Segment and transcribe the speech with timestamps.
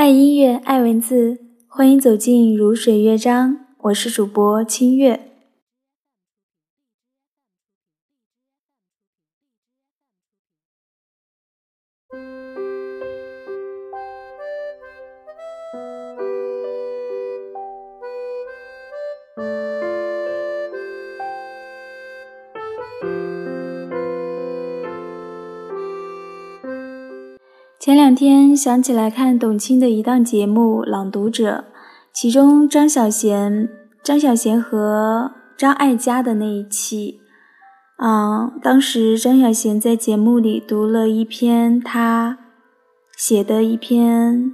[0.00, 3.58] 爱音乐，爱文字，欢迎走进如水乐章。
[3.82, 5.29] 我是主播清月。
[27.80, 31.64] 前两天想起来看董卿的一档节目《朗读者》，
[32.12, 33.70] 其中张小娴、
[34.02, 37.22] 张小娴和张艾嘉的那一期，
[37.96, 42.36] 嗯，当时张小娴在节目里读了一篇她
[43.16, 44.52] 写的一篇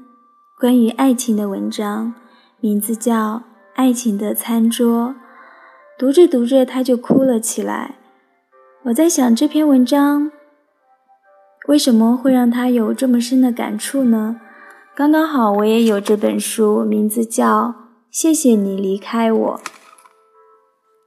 [0.60, 2.14] 关于爱情的文章，
[2.60, 3.14] 名字叫
[3.74, 5.08] 《爱情的餐桌》，
[5.98, 7.96] 读着读着她就哭了起来。
[8.84, 10.30] 我在想这篇文章。
[11.66, 14.40] 为什么会让他有这么深的感触呢？
[14.94, 17.64] 刚刚好，我也有这本书，名字叫
[18.10, 19.60] 《谢谢你离开我》。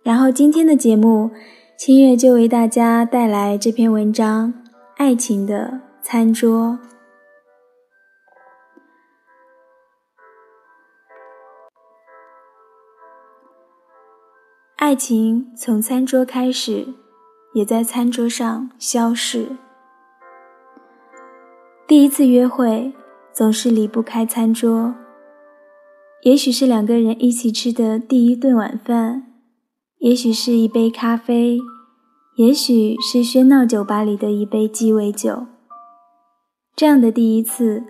[0.03, 1.31] 然后今天的节目，
[1.77, 4.53] 清月就为大家带来这篇文章
[4.97, 6.77] 《爱情的餐桌》。
[14.75, 16.87] 爱情从餐桌开始，
[17.53, 19.57] 也在餐桌上消逝。
[21.89, 22.93] 第一次约会
[23.33, 24.93] 总是离不开餐桌，
[26.21, 29.23] 也许是两个人一起吃的第一顿晚饭，
[29.97, 31.57] 也许是一杯咖啡，
[32.35, 35.47] 也许是喧闹酒吧里的一杯鸡尾酒。
[36.75, 37.83] 这样的第一次，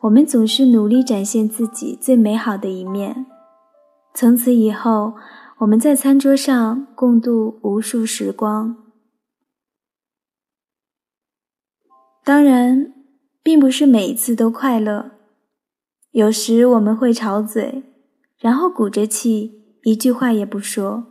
[0.00, 3.24] 我们总是努力展现自己最美好的一面。
[4.14, 5.14] 从此以后，
[5.58, 8.76] 我们在餐桌上共度无数时光。
[12.24, 12.93] 当然。
[13.44, 15.12] 并不是每一次都快乐，
[16.12, 17.82] 有时我们会吵嘴，
[18.38, 21.04] 然后鼓着气，一句话也不说。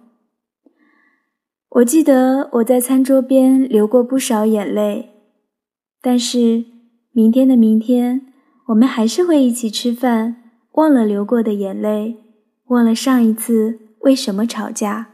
[1.69, 5.11] 我记得我在餐桌边流过不少眼泪，
[6.01, 6.65] 但是
[7.11, 8.33] 明天的明天，
[8.69, 12.17] 我们还是会一起吃饭，忘了流过的眼泪，
[12.65, 15.11] 忘了上一次为什么吵架，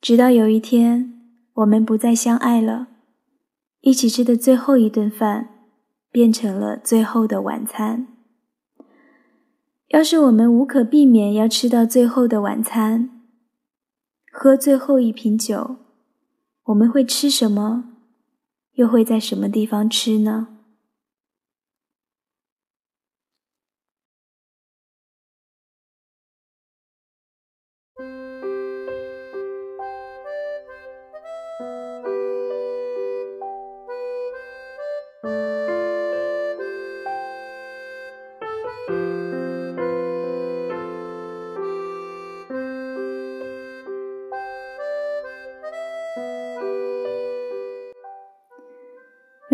[0.00, 1.12] 直到有一天，
[1.52, 2.95] 我们不再相爱了。
[3.86, 5.48] 一起吃的最后一顿饭，
[6.10, 8.08] 变成了最后的晚餐。
[9.90, 13.22] 要是我们无可避免要吃到最后的晚餐，
[14.32, 15.76] 喝最后一瓶酒，
[16.64, 17.84] 我们会吃什么？
[18.72, 20.55] 又会在什么地方吃呢？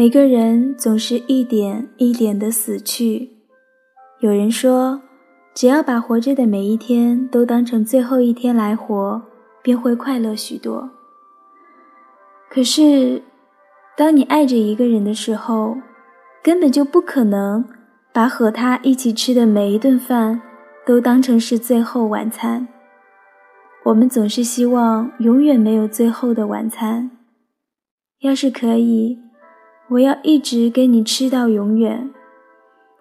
[0.02, 3.30] 每个人总是一点一点的死去。
[4.18, 5.00] 有人说，
[5.54, 9.22] 只要把活着的每一天都当成最后一天来活，
[9.62, 10.90] 便会快乐许多。
[12.50, 13.22] 可是，
[13.96, 15.76] 当你爱着一个人的时候，
[16.42, 17.64] 根本就不可能
[18.12, 20.42] 把和他一起吃的每一顿饭
[20.84, 22.66] 都当成是最后晚餐。
[23.84, 27.12] 我们总是希望永远没有最后的晚餐。
[28.22, 29.16] 要是可以。
[29.92, 32.10] 我要一直跟你吃到永远，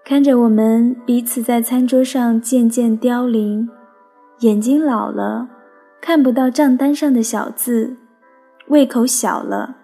[0.03, 3.69] 看着我们彼此在餐桌上渐渐凋零，
[4.39, 5.47] 眼睛老了，
[6.01, 7.95] 看不到账单上的小字，
[8.67, 9.77] 胃口小了，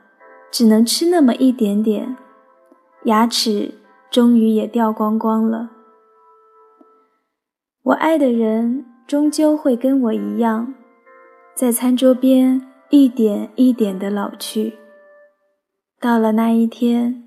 [0.52, 2.18] 只能吃那么一点点，
[3.06, 3.76] 牙齿
[4.12, 5.70] 终于也掉光光了。
[7.84, 10.74] 我爱的人终究会跟我一样，
[11.56, 14.74] 在餐桌边一点一点的老去。
[16.00, 17.24] 到了那一天，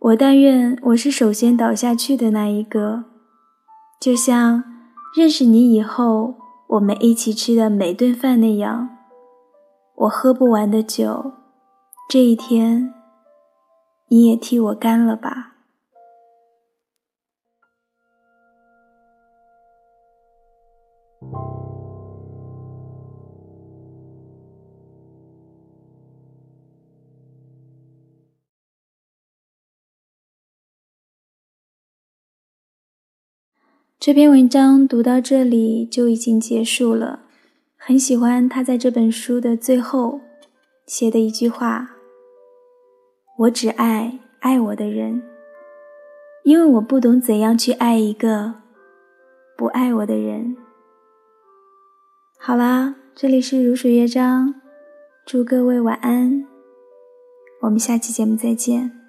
[0.00, 3.04] 我但愿我是首先倒下去的那一个，
[4.00, 4.64] 就像
[5.14, 6.34] 认识你以后
[6.70, 8.88] 我们一起吃的每顿饭那样。
[9.94, 11.34] 我喝不完的酒，
[12.08, 12.92] 这一天
[14.08, 15.54] 你也替我干了吧。
[34.00, 37.20] 这篇文章读到这里就已经结束了。
[37.76, 40.22] 很喜欢他在这本书的最后
[40.86, 41.96] 写的一句话
[43.40, 45.22] ：“我只爱爱我的人。”
[46.44, 48.54] 因为我不懂怎样去爱一个
[49.54, 50.56] 不爱我的人。
[52.38, 54.54] 好啦，这里是如水乐章，
[55.26, 56.46] 祝各位晚安，
[57.60, 58.99] 我们下期节目再见。